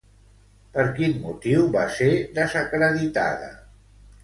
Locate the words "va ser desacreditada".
1.77-3.55